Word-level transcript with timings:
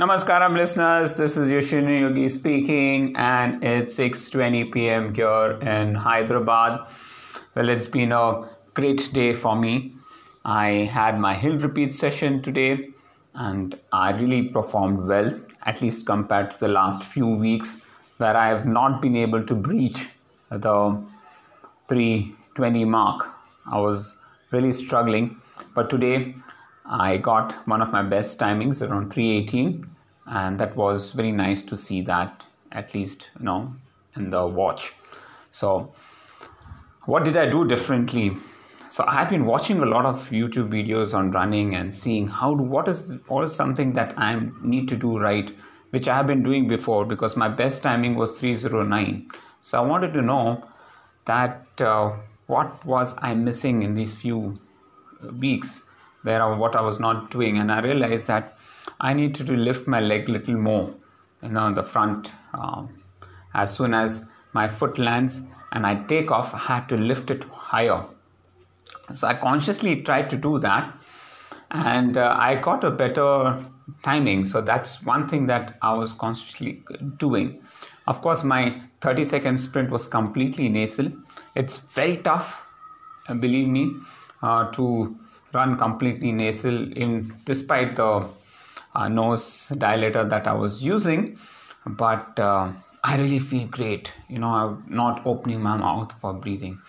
Namaskaram, 0.00 0.56
listeners. 0.56 1.14
This 1.16 1.36
is 1.36 1.52
Yoshini 1.52 2.00
Yogi 2.00 2.26
speaking, 2.26 3.14
and 3.18 3.62
it's 3.62 3.98
6:20 3.98 4.72
p.m. 4.72 5.12
here 5.14 5.58
in 5.72 5.92
Hyderabad. 5.94 6.78
Well, 7.54 7.68
it's 7.68 7.86
been 7.86 8.10
a 8.10 8.48
great 8.72 9.12
day 9.12 9.34
for 9.34 9.54
me. 9.54 9.92
I 10.42 10.68
had 10.94 11.18
my 11.18 11.34
hill 11.34 11.58
repeat 11.58 11.92
session 11.92 12.40
today, 12.40 12.88
and 13.34 13.78
I 13.92 14.12
really 14.12 14.40
performed 14.56 15.06
well, 15.06 15.28
at 15.66 15.82
least 15.82 16.06
compared 16.06 16.52
to 16.52 16.60
the 16.60 16.68
last 16.68 17.02
few 17.02 17.26
weeks, 17.26 17.82
where 18.16 18.34
I 18.34 18.46
have 18.48 18.64
not 18.64 19.02
been 19.02 19.16
able 19.16 19.44
to 19.52 19.54
breach 19.54 20.08
the 20.48 20.78
320 21.88 22.86
mark. 22.86 23.26
I 23.70 23.78
was 23.78 24.14
really 24.50 24.72
struggling, 24.72 25.36
but 25.74 25.90
today 25.90 26.36
I 26.86 27.16
got 27.16 27.52
one 27.68 27.82
of 27.82 27.92
my 27.92 28.02
best 28.02 28.38
timings 28.38 28.86
around 28.88 29.12
318 29.12 29.88
and 30.26 30.58
that 30.58 30.76
was 30.76 31.12
very 31.12 31.32
nice 31.32 31.62
to 31.62 31.76
see 31.76 32.02
that 32.02 32.44
at 32.72 32.94
least 32.94 33.30
you 33.38 33.44
know 33.44 33.74
in 34.16 34.30
the 34.30 34.46
watch. 34.46 34.92
So 35.50 35.92
what 37.04 37.24
did 37.24 37.36
I 37.36 37.46
do 37.46 37.66
differently? 37.66 38.36
So 38.88 39.04
I've 39.06 39.30
been 39.30 39.46
watching 39.46 39.82
a 39.82 39.86
lot 39.86 40.04
of 40.04 40.30
YouTube 40.30 40.70
videos 40.70 41.14
on 41.14 41.30
running 41.30 41.76
and 41.76 41.94
seeing 41.94 42.26
how 42.26 42.52
what 42.54 42.88
is 42.88 43.18
is 43.44 43.54
something 43.54 43.92
that 43.94 44.18
I 44.18 44.40
need 44.62 44.88
to 44.88 44.96
do 44.96 45.18
right 45.18 45.56
which 45.90 46.06
I 46.06 46.16
have 46.16 46.26
been 46.26 46.42
doing 46.42 46.68
before 46.68 47.04
because 47.04 47.36
my 47.36 47.48
best 47.48 47.82
timing 47.82 48.14
was 48.14 48.30
309 48.32 49.28
so 49.62 49.82
I 49.82 49.86
wanted 49.86 50.12
to 50.14 50.22
know 50.22 50.64
that 51.26 51.80
uh, 51.80 52.12
what 52.46 52.84
was 52.84 53.14
I 53.18 53.34
missing 53.34 53.82
in 53.82 53.94
these 53.94 54.14
few 54.14 54.58
weeks 55.38 55.82
where 56.22 56.54
what 56.54 56.76
I 56.76 56.80
was 56.80 57.00
not 57.00 57.30
doing, 57.30 57.58
and 57.58 57.72
I 57.72 57.80
realized 57.80 58.26
that 58.26 58.56
I 59.00 59.12
needed 59.14 59.46
to 59.46 59.56
lift 59.56 59.86
my 59.86 60.00
leg 60.00 60.28
a 60.28 60.32
little 60.32 60.56
more, 60.56 60.94
you 61.42 61.48
know, 61.48 61.72
the 61.72 61.82
front. 61.82 62.32
Um, 62.54 63.02
as 63.54 63.74
soon 63.74 63.94
as 63.94 64.26
my 64.52 64.68
foot 64.68 64.98
lands 64.98 65.42
and 65.72 65.86
I 65.86 65.94
take 66.04 66.30
off, 66.30 66.54
I 66.54 66.58
had 66.58 66.88
to 66.90 66.96
lift 66.96 67.30
it 67.30 67.44
higher. 67.44 68.04
So 69.14 69.26
I 69.26 69.34
consciously 69.34 70.02
tried 70.02 70.30
to 70.30 70.36
do 70.36 70.58
that, 70.60 70.92
and 71.70 72.16
uh, 72.16 72.36
I 72.38 72.56
got 72.56 72.84
a 72.84 72.90
better 72.90 73.64
timing. 74.02 74.44
So 74.44 74.60
that's 74.60 75.02
one 75.02 75.28
thing 75.28 75.46
that 75.46 75.78
I 75.82 75.94
was 75.94 76.12
consciously 76.12 76.82
doing. 77.16 77.62
Of 78.06 78.20
course, 78.22 78.42
my 78.44 78.82
30 79.00 79.24
second 79.24 79.58
sprint 79.58 79.90
was 79.90 80.06
completely 80.06 80.68
nasal. 80.68 81.12
It's 81.54 81.78
very 81.78 82.18
tough, 82.18 82.62
believe 83.28 83.68
me, 83.68 83.92
uh, 84.42 84.70
to 84.72 85.16
run 85.52 85.76
completely 85.76 86.32
nasal 86.32 86.92
in 86.92 87.34
despite 87.44 87.96
the 87.96 88.28
uh, 88.94 89.08
nose 89.08 89.68
dilator 89.74 90.28
that 90.28 90.46
I 90.46 90.52
was 90.52 90.82
using. 90.82 91.38
But 91.86 92.38
uh, 92.38 92.72
I 93.02 93.16
really 93.16 93.38
feel 93.38 93.66
great. 93.66 94.12
You 94.28 94.38
know 94.38 94.48
I'm 94.48 94.84
not 94.88 95.26
opening 95.26 95.60
my 95.60 95.76
mouth 95.76 96.12
for 96.20 96.32
breathing. 96.32 96.80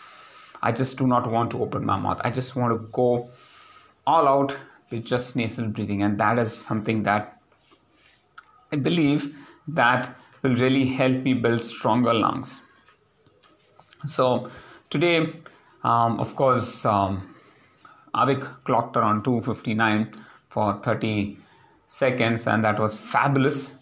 I 0.62 0.72
just 0.72 0.98
do 0.98 1.08
not 1.08 1.30
want 1.30 1.52
to 1.52 1.62
open 1.62 1.86
my 1.86 1.98
mouth. 1.98 2.22
I 2.24 2.30
just 2.30 2.56
want 2.56 2.74
to 2.74 2.88
go 2.92 3.30
all 4.06 4.28
out 4.28 4.58
with 4.92 5.06
just 5.06 5.36
nasal 5.36 5.68
breathing. 5.68 6.04
And 6.04 6.20
that 6.20 6.38
is 6.38 6.56
something 6.56 7.04
that 7.04 7.42
I 8.72 8.76
believe 8.76 9.36
that 9.68 10.16
will 10.42 10.56
really 10.56 10.86
help 10.86 11.24
me 11.24 11.34
build 11.34 11.64
stronger 11.64 12.14
lungs. 12.14 12.62
So 14.06 14.50
today 14.90 15.34
um, 15.84 16.20
of 16.20 16.36
course 16.36 16.86
um, 16.86 17.31
Avik 18.16 18.64
clocked 18.64 18.98
around 18.98 19.24
259 19.24 20.14
for 20.50 20.80
30 20.84 21.38
seconds, 21.88 22.48
and 22.48 22.64
that 22.64 22.80
was 22.80 22.98
fabulous. 22.98 23.74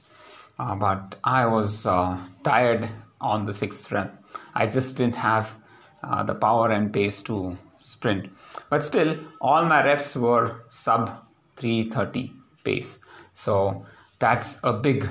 Uh, 0.60 0.76
but 0.76 1.16
I 1.24 1.46
was 1.46 1.86
uh, 1.86 2.18
tired 2.44 2.90
on 3.22 3.46
the 3.46 3.54
sixth 3.54 3.92
run. 3.92 4.12
I 4.56 4.68
just 4.68 4.98
didn't 4.98 5.16
have 5.16 5.56
uh, 6.04 6.24
the 6.24 6.36
power 6.36 6.72
and 6.72 6.94
pace 6.94 7.22
to 7.24 7.58
sprint. 7.82 8.30
But 8.70 8.84
still, 8.84 9.18
all 9.42 9.66
my 9.66 9.84
reps 9.84 10.16
were 10.16 10.62
sub 10.68 11.26
330 11.56 12.34
pace. 12.64 13.00
So 13.34 13.86
that's 14.20 14.60
a 14.64 14.74
big 14.74 15.08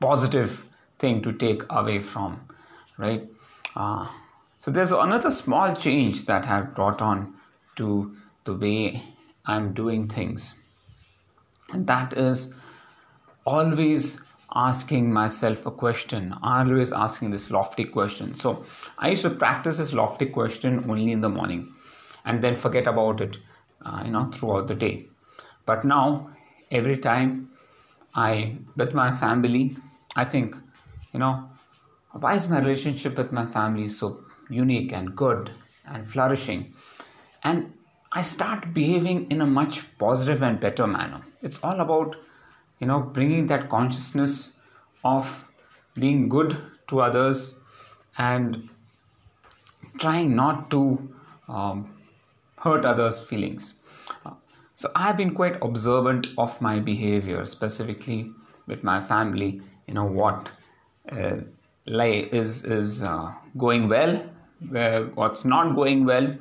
positive 0.00 0.62
thing 0.98 1.22
to 1.22 1.32
take 1.32 1.62
away 1.70 2.00
from, 2.00 2.40
right? 2.98 3.28
Uh, 3.74 4.06
so 4.58 4.70
there's 4.70 4.92
another 4.92 5.30
small 5.30 5.74
change 5.74 6.26
that 6.26 6.46
I've 6.46 6.74
brought 6.74 7.00
on 7.00 7.34
to 7.76 8.14
the 8.44 8.54
way 8.54 9.02
I'm 9.46 9.72
doing 9.72 10.08
things. 10.08 10.54
And 11.72 11.86
that 11.86 12.16
is 12.16 12.52
always 13.46 14.20
asking 14.54 15.12
myself 15.12 15.66
a 15.66 15.70
question, 15.70 16.34
always 16.42 16.92
asking 16.92 17.30
this 17.30 17.50
lofty 17.50 17.84
question. 17.84 18.34
So 18.36 18.64
I 18.98 19.10
used 19.10 19.22
to 19.22 19.30
practice 19.30 19.78
this 19.78 19.92
lofty 19.92 20.26
question 20.26 20.84
only 20.88 21.12
in 21.12 21.20
the 21.20 21.28
morning 21.28 21.72
and 22.24 22.42
then 22.42 22.56
forget 22.56 22.86
about 22.86 23.20
it, 23.20 23.38
uh, 23.84 24.02
you 24.04 24.10
know, 24.10 24.30
throughout 24.32 24.66
the 24.66 24.74
day. 24.74 25.06
But 25.66 25.84
now, 25.84 26.30
every 26.70 26.98
time 26.98 27.50
I, 28.14 28.56
with 28.76 28.92
my 28.92 29.16
family, 29.16 29.76
I 30.16 30.24
think, 30.24 30.56
you 31.12 31.20
know, 31.20 31.48
why 32.12 32.34
is 32.34 32.48
my 32.48 32.58
relationship 32.58 33.16
with 33.16 33.30
my 33.30 33.46
family 33.46 33.86
so 33.86 34.24
unique 34.48 34.92
and 34.92 35.14
good 35.14 35.50
and 35.86 36.10
flourishing? 36.10 36.74
And 37.44 37.72
I 38.12 38.22
start 38.22 38.74
behaving 38.74 39.30
in 39.30 39.40
a 39.40 39.46
much 39.46 39.82
positive 39.98 40.42
and 40.42 40.58
better 40.58 40.86
manner. 40.86 41.22
It's 41.42 41.60
all 41.62 41.80
about, 41.80 42.16
you 42.80 42.86
know, 42.88 43.00
bringing 43.00 43.46
that 43.46 43.68
consciousness 43.68 44.56
of 45.04 45.44
being 45.94 46.28
good 46.28 46.56
to 46.88 47.00
others 47.00 47.54
and 48.18 48.68
trying 49.98 50.34
not 50.34 50.70
to 50.72 51.14
um, 51.48 51.94
hurt 52.56 52.84
others' 52.84 53.20
feelings. 53.20 53.74
So 54.74 54.90
I've 54.96 55.16
been 55.16 55.34
quite 55.34 55.58
observant 55.62 56.28
of 56.36 56.60
my 56.60 56.80
behavior, 56.80 57.44
specifically 57.44 58.32
with 58.66 58.82
my 58.82 59.00
family. 59.02 59.60
You 59.86 59.94
know 59.94 60.04
what 60.04 60.50
uh, 61.12 61.42
is 61.86 62.64
is 62.64 63.02
uh, 63.02 63.32
going 63.56 63.88
well, 63.88 64.24
where 64.68 65.04
what's 65.06 65.44
not 65.44 65.74
going 65.76 66.06
well 66.06 66.34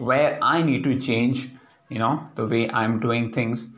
where 0.00 0.38
I 0.42 0.62
need 0.62 0.84
to 0.84 0.98
change, 0.98 1.50
you 1.88 1.98
know, 1.98 2.26
the 2.34 2.46
way 2.46 2.70
I'm 2.70 3.00
doing 3.00 3.32
things. 3.32 3.68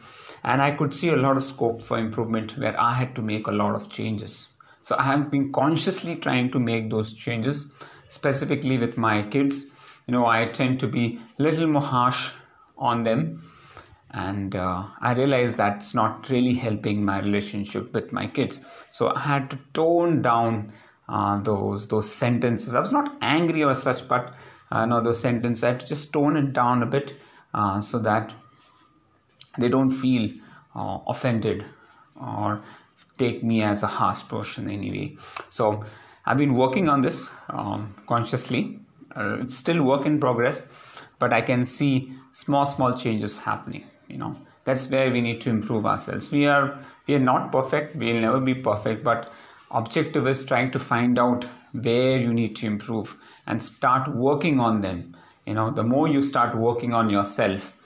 And 0.44 0.60
I 0.60 0.72
could 0.72 0.92
see 0.92 1.10
a 1.10 1.16
lot 1.16 1.36
of 1.36 1.44
scope 1.44 1.82
for 1.82 1.98
improvement 1.98 2.58
where 2.58 2.78
I 2.80 2.94
had 2.94 3.14
to 3.16 3.22
make 3.22 3.46
a 3.46 3.52
lot 3.52 3.74
of 3.74 3.88
changes. 3.88 4.48
So 4.80 4.96
I 4.98 5.04
have 5.04 5.30
been 5.30 5.52
consciously 5.52 6.16
trying 6.16 6.50
to 6.50 6.58
make 6.58 6.90
those 6.90 7.12
changes, 7.12 7.70
specifically 8.08 8.78
with 8.78 8.98
my 8.98 9.22
kids. 9.22 9.66
You 10.06 10.12
know, 10.12 10.26
I 10.26 10.46
tend 10.46 10.80
to 10.80 10.88
be 10.88 11.20
a 11.38 11.42
little 11.42 11.68
more 11.68 11.82
harsh 11.82 12.32
on 12.76 13.04
them. 13.04 13.48
And 14.10 14.56
uh, 14.56 14.84
I 15.00 15.14
realized 15.14 15.56
that's 15.56 15.94
not 15.94 16.28
really 16.28 16.54
helping 16.54 17.04
my 17.04 17.20
relationship 17.20 17.94
with 17.94 18.12
my 18.12 18.26
kids. 18.26 18.60
So 18.90 19.14
I 19.14 19.20
had 19.20 19.50
to 19.52 19.58
tone 19.72 20.20
down 20.20 20.72
uh, 21.08 21.40
those 21.40 21.88
those 21.88 22.12
sentences. 22.12 22.74
I 22.74 22.80
was 22.80 22.92
not 22.92 23.16
angry 23.20 23.62
or 23.62 23.74
such, 23.74 24.06
but 24.08 24.34
uh, 24.72 25.12
sentence. 25.12 25.62
I 25.62 25.68
have 25.68 25.78
to 25.78 25.86
just 25.86 26.12
tone 26.12 26.36
it 26.36 26.52
down 26.52 26.82
a 26.82 26.86
bit 26.86 27.14
uh, 27.54 27.80
so 27.80 27.98
that 28.00 28.32
they 29.58 29.68
don't 29.68 29.90
feel 29.90 30.30
uh, 30.74 30.98
offended 31.06 31.64
or 32.16 32.62
take 33.18 33.42
me 33.44 33.62
as 33.62 33.82
a 33.82 33.86
harsh 33.86 34.22
person 34.28 34.70
anyway. 34.70 35.16
So 35.48 35.84
I've 36.24 36.38
been 36.38 36.54
working 36.54 36.88
on 36.88 37.02
this 37.02 37.30
um, 37.50 37.94
consciously. 38.06 38.78
Uh, 39.14 39.38
it's 39.40 39.56
still 39.56 39.82
work 39.82 40.06
in 40.06 40.18
progress, 40.18 40.68
but 41.18 41.32
I 41.32 41.42
can 41.42 41.64
see 41.64 42.12
small 42.32 42.64
small 42.64 42.96
changes 42.96 43.38
happening. 43.38 43.84
You 44.08 44.18
know 44.18 44.36
that's 44.64 44.88
where 44.90 45.10
we 45.10 45.20
need 45.20 45.40
to 45.42 45.50
improve 45.50 45.84
ourselves. 45.84 46.32
We 46.32 46.46
are 46.46 46.78
we 47.06 47.14
are 47.14 47.24
not 47.32 47.52
perfect. 47.52 47.96
We'll 47.96 48.20
never 48.20 48.40
be 48.40 48.54
perfect, 48.54 49.04
but 49.04 49.32
objective 49.70 50.26
is 50.26 50.44
trying 50.44 50.70
to 50.70 50.78
find 50.78 51.18
out 51.18 51.44
where 51.72 52.18
you 52.18 52.32
need 52.32 52.56
to 52.56 52.66
improve 52.66 53.16
and 53.46 53.62
start 53.62 54.08
working 54.08 54.60
on 54.60 54.80
them. 54.80 55.16
You 55.46 55.54
know 55.54 55.70
the 55.70 55.82
more 55.82 56.08
you 56.08 56.22
start 56.22 56.56
working 56.56 56.94
on 56.94 57.10
yourself 57.10 57.76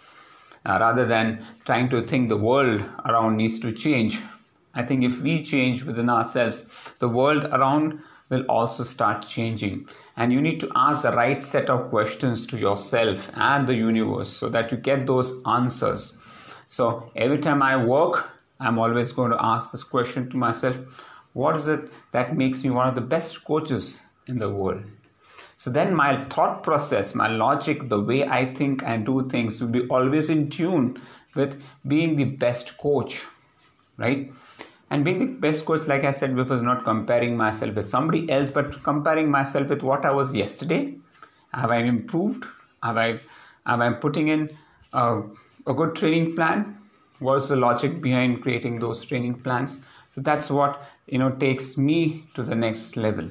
uh, 0.67 0.79
rather 0.81 1.07
than 1.07 1.45
trying 1.65 1.89
to 1.91 2.03
think 2.03 2.29
the 2.29 2.37
world 2.37 2.83
around 3.05 3.37
needs 3.37 3.59
to 3.61 3.73
change 3.73 4.21
i 4.75 4.83
think 4.83 5.05
if 5.05 5.23
we 5.23 5.43
change 5.43 5.85
within 5.85 6.11
ourselves 6.11 6.67
the 6.99 7.09
world 7.09 7.45
around 7.45 7.99
will 8.29 8.45
also 8.49 8.83
start 8.83 9.27
changing. 9.27 9.89
And 10.17 10.33
you 10.33 10.41
need 10.41 10.59
to 10.61 10.71
ask 10.75 11.03
the 11.03 11.13
right 11.13 11.43
set 11.43 11.71
of 11.71 11.91
questions 11.91 12.47
to 12.49 12.59
yourself 12.59 13.31
and 13.35 13.67
the 13.67 13.75
universe 13.75 14.29
so 14.29 14.49
that 14.49 14.73
you 14.73 14.79
get 14.79 15.07
those 15.07 15.33
answers. 15.47 16.17
So 16.69 17.11
every 17.15 17.39
time 17.39 17.63
i 17.63 17.77
work 17.77 18.31
i'm 18.59 18.79
always 18.79 19.13
going 19.13 19.31
to 19.31 19.45
ask 19.45 19.71
this 19.71 19.85
question 19.85 20.29
to 20.31 20.37
myself 20.37 20.77
what 21.43 21.57
is 21.57 21.69
it 21.69 21.89
that 22.13 22.37
makes 22.37 22.65
me 22.65 22.71
one 22.71 22.89
of 22.89 22.95
the 22.95 23.07
best 23.15 23.45
coaches 23.45 24.03
in 24.27 24.39
the 24.39 24.49
world? 24.51 24.83
So 25.57 25.71
then 25.71 25.95
my 25.95 26.25
thought 26.25 26.63
process, 26.63 27.15
my 27.15 27.29
logic, 27.29 27.89
the 27.89 28.01
way 28.01 28.27
I 28.27 28.55
think 28.55 28.83
and 28.83 29.05
do 29.05 29.29
things 29.29 29.61
will 29.61 29.69
be 29.69 29.87
always 29.89 30.31
in 30.31 30.49
tune 30.49 31.01
with 31.35 31.63
being 31.87 32.17
the 32.17 32.25
best 32.25 32.77
coach, 32.79 33.25
right? 33.99 34.33
and 34.91 35.05
being 35.05 35.19
the 35.19 35.39
best 35.45 35.65
coach 35.65 35.87
like 35.87 36.05
i 36.05 36.11
said 36.11 36.35
before 36.37 36.57
is 36.57 36.63
not 36.63 36.85
comparing 36.85 37.37
myself 37.37 37.75
with 37.75 37.89
somebody 37.89 38.31
else 38.31 38.51
but 38.51 38.83
comparing 38.83 39.31
myself 39.31 39.69
with 39.69 39.83
what 39.83 40.05
i 40.05 40.11
was 40.11 40.35
yesterday 40.35 40.95
have 41.53 41.71
i 41.71 41.79
improved 41.79 42.45
have 42.83 42.97
i 42.97 43.09
have 43.67 43.81
i 43.81 43.93
putting 44.05 44.29
in 44.29 44.49
a, 44.93 45.23
a 45.67 45.75
good 45.75 45.95
training 45.97 46.35
plan 46.37 46.79
what's 47.19 47.49
the 47.49 47.57
logic 47.57 48.01
behind 48.01 48.43
creating 48.43 48.79
those 48.79 49.05
training 49.05 49.35
plans 49.35 49.81
so 50.09 50.21
that's 50.21 50.51
what 50.51 50.83
you 51.07 51.19
know 51.19 51.31
takes 51.31 51.77
me 51.77 52.25
to 52.35 52.43
the 52.43 52.55
next 52.55 52.97
level. 52.97 53.31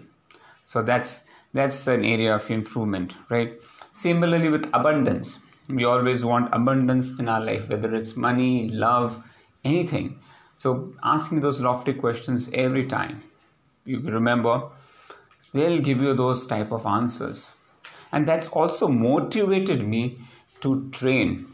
So 0.66 0.81
that's 0.81 1.25
that's 1.54 1.88
an 1.88 2.04
area 2.04 2.36
of 2.36 2.50
improvement 2.50 3.16
right? 3.30 3.54
Similarly 3.92 4.50
with 4.50 4.69
abundance. 4.74 5.39
We 5.68 5.86
always 5.86 6.24
want 6.24 6.54
abundance 6.54 7.18
in 7.19 7.27
our 7.30 7.39
life 7.39 7.69
whether 7.69 7.94
it's 7.95 8.16
money 8.16 8.69
love 8.69 9.24
anything. 9.63 10.19
So 10.57 10.94
asking 11.04 11.42
those 11.42 11.60
lofty 11.60 11.94
questions 11.94 12.50
every 12.54 12.86
time. 12.86 13.24
You 13.86 14.00
remember 14.00 14.69
they'll 15.54 15.81
give 15.81 16.01
you 16.01 16.13
those 16.13 16.45
type 16.45 16.71
of 16.71 16.86
answers. 16.86 17.51
And 18.12 18.28
that's 18.28 18.48
also 18.50 18.88
motivated 18.88 19.88
me 19.88 20.19
to 20.62 20.89
train. 20.92 21.48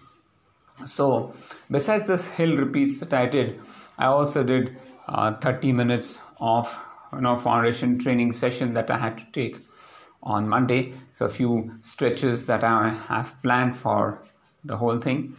So 0.85 1.33
besides 1.71 2.07
this 2.07 2.27
hill 2.27 2.56
repeats 2.57 3.00
that 3.00 3.13
i 3.13 3.25
did 3.25 3.59
i 3.97 4.06
also 4.06 4.44
did 4.44 4.75
30 5.11 5.71
minutes 5.73 6.19
of 6.39 6.75
you 7.13 7.21
know 7.21 7.37
foundation 7.37 7.97
training 7.99 8.31
session 8.31 8.73
that 8.73 8.89
i 8.89 8.97
had 8.97 9.17
to 9.17 9.25
take 9.31 9.57
on 10.23 10.47
monday 10.47 10.93
so 11.11 11.25
a 11.25 11.29
few 11.29 11.71
stretches 11.81 12.45
that 12.45 12.63
i 12.63 12.89
have 12.89 13.35
planned 13.43 13.75
for 13.75 14.23
the 14.63 14.77
whole 14.77 14.99
thing 14.99 15.35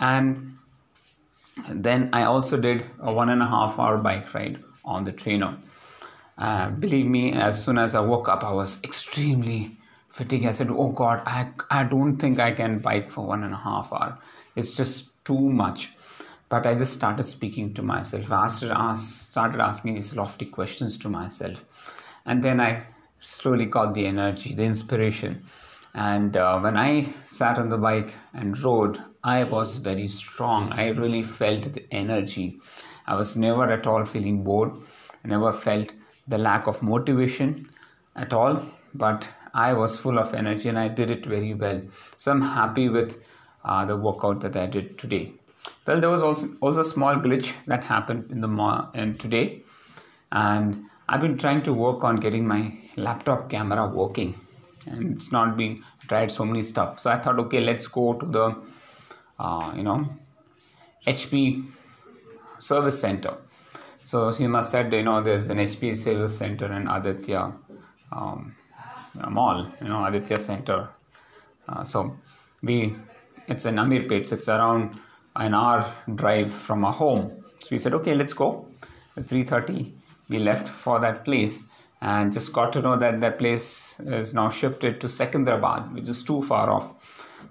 and 0.00 0.56
then 1.68 2.10
I 2.12 2.24
also 2.24 2.60
did 2.60 2.84
a 3.00 3.12
one 3.12 3.30
and 3.30 3.42
a 3.42 3.46
half 3.46 3.78
hour 3.78 3.98
bike 3.98 4.32
ride 4.34 4.62
on 4.84 5.04
the 5.04 5.12
trainer. 5.12 5.56
Uh, 6.38 6.70
believe 6.70 7.06
me, 7.06 7.32
as 7.32 7.62
soon 7.64 7.78
as 7.78 7.94
I 7.94 8.00
woke 8.00 8.28
up, 8.28 8.44
I 8.44 8.52
was 8.52 8.82
extremely 8.84 9.76
fatigued. 10.10 10.46
I 10.46 10.52
said, 10.52 10.70
"Oh 10.70 10.90
God, 10.90 11.22
I 11.24 11.48
I 11.70 11.84
don't 11.84 12.18
think 12.18 12.38
I 12.38 12.52
can 12.52 12.78
bike 12.78 13.10
for 13.10 13.26
one 13.26 13.42
and 13.42 13.54
a 13.54 13.56
half 13.56 13.92
hour. 13.92 14.18
It's 14.54 14.76
just 14.76 15.24
too 15.24 15.40
much." 15.40 15.90
But 16.48 16.66
I 16.66 16.74
just 16.74 16.92
started 16.92 17.24
speaking 17.24 17.74
to 17.74 17.82
myself. 17.82 18.30
I 18.30 18.46
started, 18.48 19.60
asking 19.60 19.94
these 19.94 20.14
lofty 20.14 20.44
questions 20.44 20.96
to 20.98 21.08
myself, 21.08 21.64
and 22.24 22.42
then 22.42 22.60
I 22.60 22.86
slowly 23.20 23.66
got 23.66 23.94
the 23.94 24.06
energy, 24.06 24.54
the 24.54 24.62
inspiration. 24.62 25.44
And 25.94 26.36
uh, 26.36 26.60
when 26.60 26.76
I 26.76 27.12
sat 27.24 27.58
on 27.58 27.70
the 27.70 27.78
bike 27.78 28.14
and 28.34 28.58
rode, 28.60 29.02
I 29.24 29.44
was 29.44 29.78
very 29.78 30.06
strong. 30.06 30.72
I 30.72 30.88
really 30.88 31.22
felt 31.22 31.72
the 31.72 31.84
energy. 31.90 32.60
I 33.06 33.14
was 33.14 33.34
never 33.34 33.70
at 33.72 33.86
all 33.86 34.04
feeling 34.04 34.44
bored. 34.44 34.72
I 35.24 35.28
never 35.28 35.52
felt 35.52 35.90
the 36.28 36.38
lack 36.38 36.66
of 36.66 36.82
motivation 36.82 37.68
at 38.14 38.32
all. 38.32 38.62
But 38.94 39.26
I 39.54 39.72
was 39.72 39.98
full 39.98 40.18
of 40.18 40.34
energy 40.34 40.68
and 40.68 40.78
I 40.78 40.88
did 40.88 41.10
it 41.10 41.24
very 41.24 41.54
well. 41.54 41.82
So 42.16 42.30
I'm 42.30 42.42
happy 42.42 42.88
with 42.88 43.22
uh, 43.64 43.84
the 43.86 43.96
workout 43.96 44.42
that 44.42 44.54
I 44.56 44.66
did 44.66 44.98
today. 44.98 45.32
Well, 45.86 46.00
there 46.00 46.10
was 46.10 46.22
also 46.22 46.48
also 46.60 46.80
a 46.80 46.84
small 46.84 47.16
glitch 47.16 47.54
that 47.66 47.84
happened 47.84 48.30
in 48.30 48.40
the 48.40 48.48
mo- 48.48 48.88
in 48.94 49.16
today, 49.18 49.62
and 50.32 50.84
I've 51.08 51.20
been 51.20 51.38
trying 51.38 51.62
to 51.62 51.72
work 51.72 52.04
on 52.04 52.16
getting 52.16 52.46
my 52.46 52.76
laptop 52.96 53.48
camera 53.50 53.86
working, 53.86 54.34
and 54.86 55.12
it's 55.12 55.30
not 55.30 55.56
been 55.56 55.82
tried 56.08 56.32
so 56.32 56.44
many 56.44 56.62
stuff. 56.62 57.00
So 57.00 57.10
I 57.10 57.18
thought, 57.18 57.38
okay, 57.46 57.60
let's 57.60 57.86
go 57.86 58.14
to 58.14 58.26
the 58.26 58.56
uh, 59.38 59.72
you 59.76 59.82
know 59.82 59.98
HP 61.06 61.66
service 62.58 63.00
center. 63.00 63.36
So 64.04 64.28
Seema 64.30 64.62
said, 64.64 64.92
you 64.92 65.02
know, 65.02 65.20
there's 65.20 65.48
an 65.48 65.58
HP 65.58 65.96
service 65.96 66.38
center 66.38 66.72
in 66.72 66.86
Aditya 66.88 67.52
um, 68.12 68.54
Mall, 69.30 69.72
you 69.80 69.88
know, 69.88 70.04
Aditya 70.04 70.38
Center. 70.38 70.88
Uh, 71.68 71.82
so 71.82 72.16
we, 72.62 72.94
it's 73.48 73.66
in 73.66 73.76
Ameerpet, 73.76 74.28
so 74.28 74.36
it's 74.36 74.48
around 74.48 75.00
an 75.36 75.54
hour 75.54 75.92
drive 76.14 76.52
from 76.52 76.84
our 76.84 76.92
home. 76.92 77.44
So 77.60 77.68
we 77.70 77.78
said, 77.78 77.94
okay, 77.94 78.14
let's 78.14 78.34
go. 78.34 78.66
At 79.16 79.26
3:30, 79.26 79.92
we 80.28 80.38
left 80.38 80.68
for 80.68 80.98
that 81.00 81.24
place 81.24 81.64
and 82.00 82.32
just 82.32 82.52
got 82.52 82.72
to 82.74 82.82
know 82.82 82.96
that 82.96 83.20
that 83.20 83.38
place 83.38 83.96
is 84.00 84.34
now 84.34 84.50
shifted 84.50 85.00
to 85.00 85.06
Secunderabad, 85.06 85.92
which 85.94 86.08
is 86.08 86.22
too 86.22 86.42
far 86.42 86.70
off. 86.70 86.92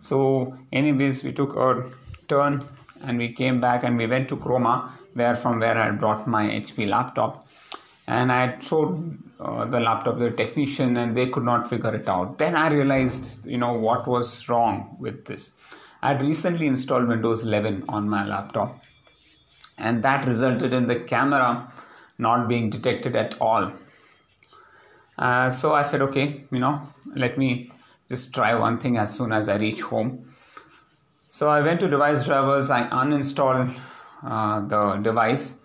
So, 0.01 0.55
anyways, 0.71 1.23
we 1.23 1.31
took 1.31 1.55
a 1.55 1.89
turn 2.27 2.63
and 3.01 3.17
we 3.17 3.33
came 3.33 3.59
back 3.59 3.83
and 3.83 3.97
we 3.97 4.07
went 4.07 4.29
to 4.29 4.35
Croma, 4.35 4.91
where 5.13 5.35
from 5.35 5.59
where 5.59 5.77
I 5.77 5.91
brought 5.91 6.27
my 6.27 6.43
HP 6.45 6.87
laptop. 6.87 7.47
And 8.07 8.31
I 8.31 8.59
showed 8.59 9.17
uh, 9.39 9.65
the 9.65 9.79
laptop 9.79 10.19
to 10.19 10.25
the 10.25 10.31
technician, 10.31 10.95
and 10.97 11.17
they 11.17 11.27
could 11.27 11.43
not 11.43 11.67
figure 11.67 11.95
it 11.95 12.07
out. 12.07 12.37
Then 12.37 12.55
I 12.55 12.69
realized, 12.69 13.45
you 13.47 13.57
know, 13.57 13.73
what 13.73 14.07
was 14.07 14.47
wrong 14.47 14.95
with 14.99 15.25
this. 15.25 15.51
I 16.05 16.09
had 16.09 16.21
recently 16.21 16.67
installed 16.67 17.07
Windows 17.07 17.41
11 17.43 17.85
on 17.89 18.07
my 18.07 18.23
laptop, 18.23 18.83
and 19.79 20.03
that 20.03 20.27
resulted 20.27 20.71
in 20.71 20.85
the 20.85 20.99
camera 20.99 21.73
not 22.19 22.47
being 22.47 22.69
detected 22.69 23.15
at 23.15 23.33
all. 23.41 23.71
Uh, 25.17 25.49
so 25.49 25.73
I 25.73 25.81
said, 25.81 26.03
okay, 26.03 26.43
you 26.51 26.59
know, 26.59 26.79
let 27.15 27.39
me 27.39 27.71
just 28.07 28.35
try 28.35 28.53
one 28.53 28.77
thing 28.77 28.97
as 28.97 29.17
soon 29.17 29.31
as 29.31 29.49
I 29.49 29.55
reach 29.55 29.81
home. 29.81 30.31
So 31.27 31.49
I 31.49 31.61
went 31.61 31.79
to 31.79 31.87
device 31.87 32.23
drivers, 32.23 32.69
I 32.69 32.87
uninstalled 32.89 33.75
uh, 34.21 34.59
the 34.59 34.97
device 34.97 35.55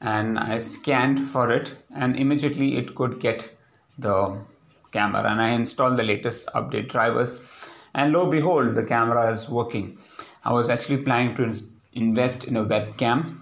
and 0.00 0.40
I 0.40 0.58
scanned 0.58 1.28
for 1.28 1.52
it, 1.52 1.72
and 1.94 2.16
immediately 2.16 2.78
it 2.78 2.96
could 2.96 3.20
get 3.20 3.48
the 3.96 4.40
camera. 4.90 5.30
And 5.30 5.40
I 5.40 5.50
installed 5.50 5.98
the 5.98 6.02
latest 6.02 6.46
update 6.48 6.88
drivers, 6.88 7.38
and 7.94 8.12
lo 8.12 8.30
behold, 8.30 8.74
the 8.74 8.82
camera 8.82 9.30
is 9.30 9.48
working. 9.48 9.98
I 10.44 10.52
was 10.52 10.68
actually 10.68 10.98
planning 10.98 11.36
to 11.36 11.52
invest 11.92 12.44
in 12.44 12.56
a 12.56 12.64
webcam, 12.64 13.38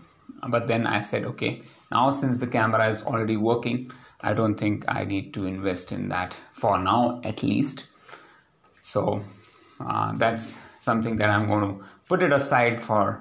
but 0.48 0.68
then 0.68 0.86
I 0.86 1.00
said, 1.00 1.24
okay, 1.24 1.62
now 1.90 2.10
since 2.10 2.38
the 2.38 2.46
camera 2.46 2.88
is 2.88 3.02
already 3.02 3.36
working, 3.36 3.90
I 4.20 4.34
don't 4.34 4.54
think 4.54 4.84
I 4.88 5.04
need 5.04 5.34
to 5.34 5.46
invest 5.46 5.90
in 5.90 6.08
that 6.10 6.36
for 6.52 6.78
now, 6.78 7.20
at 7.24 7.42
least. 7.42 7.86
So 8.80 9.24
uh, 9.80 10.12
that's 10.16 10.58
something 10.78 11.16
that 11.16 11.30
I'm 11.30 11.48
going 11.48 11.62
to 11.62 11.84
put 12.06 12.22
it 12.22 12.32
aside 12.32 12.82
for 12.82 13.20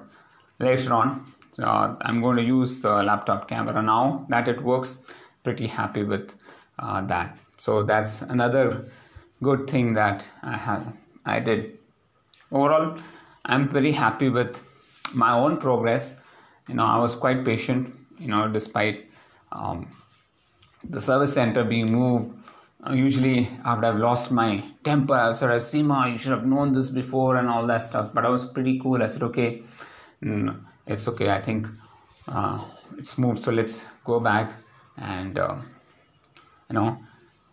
later 0.58 0.92
on. 0.92 1.32
So 1.52 1.64
I'm 2.00 2.20
going 2.20 2.36
to 2.36 2.42
use 2.42 2.80
the 2.80 3.02
laptop 3.02 3.48
camera 3.48 3.82
now 3.82 4.26
that 4.28 4.48
it 4.48 4.62
works. 4.62 5.02
Pretty 5.42 5.66
happy 5.66 6.04
with 6.04 6.34
uh, 6.78 7.00
that. 7.02 7.36
So 7.56 7.82
that's 7.82 8.22
another 8.22 8.86
good 9.42 9.68
thing 9.68 9.92
that 9.94 10.24
I 10.42 10.56
have 10.56 10.94
I 11.24 11.40
did. 11.40 11.78
Overall, 12.50 12.98
I'm 13.44 13.68
very 13.68 13.92
happy 13.92 14.28
with 14.28 14.62
my 15.14 15.32
own 15.32 15.56
progress. 15.58 16.16
You 16.68 16.74
know, 16.74 16.84
I 16.84 16.98
was 16.98 17.16
quite 17.16 17.44
patient. 17.44 17.94
You 18.18 18.28
know, 18.28 18.48
despite 18.48 19.10
um, 19.50 19.88
the 20.84 21.00
service 21.00 21.32
center 21.34 21.64
being 21.64 21.92
moved 21.92 22.32
uh, 22.84 22.94
usually 22.94 23.48
I 23.64 23.74
would 23.74 23.84
have 23.84 23.98
lost 23.98 24.32
my 24.32 24.64
temper, 24.82 25.14
I 25.14 25.32
sort 25.32 25.52
of 25.52 25.62
Seema, 25.62 26.10
you 26.10 26.18
should 26.18 26.32
have 26.32 26.44
known 26.44 26.72
this 26.72 26.88
before 26.88 27.36
and 27.36 27.48
all 27.48 27.64
that 27.68 27.82
stuff. 27.82 28.10
But 28.12 28.24
I 28.24 28.28
was 28.28 28.44
pretty 28.44 28.80
cool. 28.80 29.02
I 29.02 29.06
said, 29.06 29.22
okay, 29.22 29.62
it's 30.86 31.06
okay. 31.08 31.30
I 31.30 31.40
think 31.40 31.68
uh, 32.26 32.64
it's 32.98 33.18
moved, 33.18 33.38
so 33.40 33.52
let's 33.52 33.84
go 34.04 34.18
back. 34.18 34.52
And 34.96 35.38
uh, 35.38 35.56
you 36.68 36.74
know, 36.74 36.98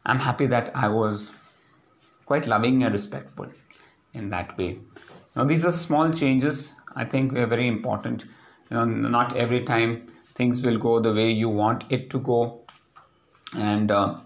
I'm 0.05 0.19
happy 0.19 0.47
that 0.47 0.71
I 0.75 0.87
was 0.87 1.29
quite 2.29 2.47
loving 2.47 2.83
and 2.83 2.93
respectful 2.93 3.47
in 4.13 4.29
that 4.29 4.57
way. 4.57 4.77
Now, 5.35 5.43
these 5.43 5.65
are 5.65 5.71
small 5.71 6.11
changes. 6.11 6.75
I 6.95 7.05
think 7.05 7.33
they're 7.33 7.53
very 7.57 7.67
important. 7.67 8.25
You 8.69 8.77
know, 8.77 8.85
not 8.85 9.35
every 9.35 9.63
time 9.65 10.11
things 10.35 10.61
will 10.63 10.77
go 10.77 10.99
the 10.99 11.13
way 11.13 11.31
you 11.31 11.49
want 11.49 11.85
it 11.89 12.09
to 12.11 12.19
go, 12.19 12.39
and 13.53 13.91
uh, 13.91 14.19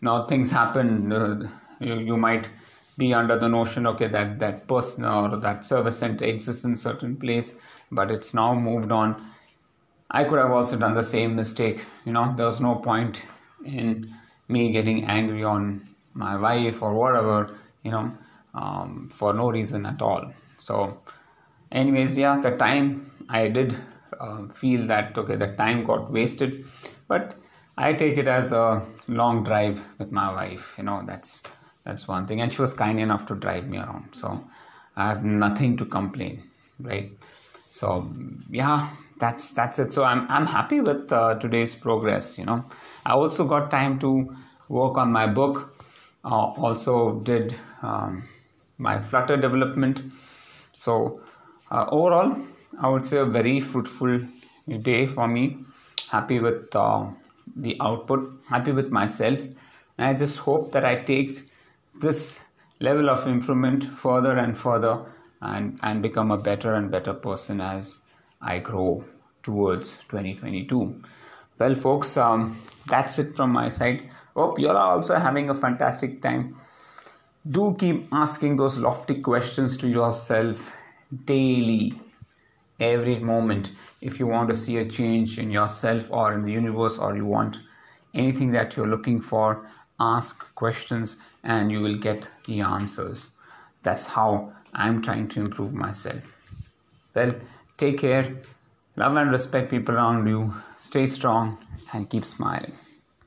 now 0.00 0.26
things 0.26 0.50
happen 0.50 1.12
uh, 1.12 1.48
you, 1.80 1.98
you 2.00 2.16
might 2.16 2.48
be 2.96 3.12
under 3.14 3.36
the 3.38 3.48
notion 3.48 3.86
okay 3.86 4.06
that 4.06 4.38
that 4.38 4.66
person 4.66 5.04
or 5.04 5.36
that 5.36 5.64
service 5.64 5.98
center 5.98 6.24
exists 6.24 6.64
in 6.64 6.76
certain 6.76 7.16
place 7.16 7.54
but 7.90 8.10
it's 8.10 8.32
now 8.34 8.54
moved 8.54 8.92
on 8.92 9.14
i 10.10 10.24
could 10.24 10.38
have 10.38 10.50
also 10.50 10.78
done 10.78 10.94
the 10.94 11.02
same 11.02 11.36
mistake 11.36 11.84
you 12.04 12.12
know 12.12 12.32
there 12.36 12.46
was 12.46 12.60
no 12.60 12.74
point 12.76 13.22
in 13.64 14.14
me 14.48 14.72
getting 14.72 15.04
angry 15.04 15.44
on 15.44 15.89
my 16.14 16.36
wife 16.36 16.82
or 16.82 16.92
whatever 16.94 17.56
you 17.82 17.90
know 17.90 18.12
um, 18.54 19.08
for 19.10 19.32
no 19.32 19.50
reason 19.50 19.86
at 19.86 20.02
all 20.02 20.32
so 20.58 20.98
anyways 21.72 22.18
yeah 22.18 22.40
the 22.40 22.56
time 22.56 23.10
i 23.28 23.48
did 23.48 23.76
uh, 24.18 24.46
feel 24.48 24.86
that 24.86 25.16
okay 25.16 25.36
the 25.36 25.52
time 25.56 25.84
got 25.84 26.10
wasted 26.12 26.64
but 27.08 27.36
I 27.80 27.94
take 27.94 28.18
it 28.18 28.28
as 28.28 28.52
a 28.52 28.82
long 29.08 29.42
drive 29.42 29.82
with 29.98 30.12
my 30.12 30.30
wife. 30.30 30.74
You 30.76 30.84
know, 30.84 31.02
that's 31.06 31.42
that's 31.84 32.06
one 32.06 32.26
thing. 32.26 32.42
And 32.42 32.52
she 32.52 32.60
was 32.60 32.74
kind 32.74 33.00
enough 33.00 33.26
to 33.28 33.34
drive 33.34 33.68
me 33.68 33.78
around. 33.78 34.10
So 34.12 34.44
I 34.96 35.08
have 35.08 35.24
nothing 35.24 35.78
to 35.78 35.86
complain, 35.86 36.42
right? 36.78 37.10
So 37.70 38.12
yeah, 38.50 38.90
that's 39.18 39.50
that's 39.52 39.78
it 39.78 39.92
so 39.92 40.02
i'm 40.02 40.26
i'm 40.30 40.46
happy 40.46 40.80
with 40.80 41.12
uh, 41.12 41.34
today's 41.34 41.74
progress 41.74 42.38
you 42.38 42.44
know 42.46 42.64
i 43.04 43.12
also 43.12 43.44
got 43.46 43.70
time 43.70 43.98
to 43.98 44.34
work 44.70 44.96
on 44.96 45.12
my 45.12 45.26
book 45.26 45.79
also 46.24 47.20
did 47.20 47.54
um, 47.82 48.28
my 48.78 48.98
flutter 48.98 49.36
development 49.36 50.02
so 50.72 51.20
uh, 51.70 51.86
overall 51.90 52.36
i 52.80 52.88
would 52.88 53.06
say 53.06 53.18
a 53.18 53.24
very 53.24 53.60
fruitful 53.60 54.20
day 54.82 55.06
for 55.06 55.26
me 55.28 55.56
happy 56.10 56.38
with 56.38 56.74
uh, 56.76 57.06
the 57.56 57.76
output 57.80 58.38
happy 58.48 58.72
with 58.72 58.90
myself 58.90 59.38
and 59.38 60.06
i 60.06 60.12
just 60.14 60.38
hope 60.38 60.70
that 60.72 60.84
i 60.84 60.94
take 61.12 61.50
this 62.00 62.44
level 62.80 63.10
of 63.10 63.26
improvement 63.26 63.84
further 63.84 64.36
and 64.38 64.56
further 64.56 64.94
and 65.42 65.78
and 65.82 66.02
become 66.02 66.30
a 66.30 66.38
better 66.38 66.74
and 66.74 66.90
better 66.90 67.14
person 67.14 67.60
as 67.60 68.02
I 68.40 68.58
grow 68.58 69.04
towards 69.42 69.98
2022. 70.08 71.02
Well, 71.58 71.74
folks, 71.74 72.16
um, 72.16 72.60
that's 72.86 73.18
it 73.18 73.36
from 73.36 73.52
my 73.52 73.68
side. 73.68 74.10
Hope 74.36 74.58
you're 74.58 74.76
also 74.76 75.16
having 75.16 75.50
a 75.50 75.54
fantastic 75.54 76.22
time. 76.22 76.56
Do 77.50 77.74
keep 77.78 78.08
asking 78.12 78.56
those 78.56 78.78
lofty 78.78 79.20
questions 79.20 79.76
to 79.78 79.88
yourself 79.88 80.72
daily, 81.24 82.00
every 82.78 83.18
moment. 83.18 83.72
If 84.00 84.20
you 84.20 84.26
want 84.26 84.48
to 84.48 84.54
see 84.54 84.78
a 84.78 84.88
change 84.88 85.38
in 85.38 85.50
yourself 85.50 86.10
or 86.10 86.32
in 86.32 86.44
the 86.44 86.52
universe, 86.52 86.98
or 86.98 87.16
you 87.16 87.26
want 87.26 87.58
anything 88.14 88.50
that 88.52 88.76
you're 88.76 88.86
looking 88.86 89.20
for, 89.20 89.66
ask 89.98 90.54
questions 90.54 91.16
and 91.44 91.70
you 91.72 91.80
will 91.80 91.98
get 91.98 92.28
the 92.46 92.60
answers. 92.60 93.30
That's 93.82 94.06
how 94.06 94.52
I'm 94.74 95.02
trying 95.02 95.28
to 95.28 95.40
improve 95.40 95.72
myself. 95.72 96.22
Well, 97.14 97.34
Take 97.80 98.00
care. 98.00 98.36
Love 98.96 99.16
and 99.16 99.30
respect 99.30 99.70
people 99.70 99.94
around 99.94 100.26
you. 100.26 100.52
Stay 100.76 101.06
strong 101.06 101.56
and 101.94 102.10
keep 102.10 102.26
smiling. 102.26 102.74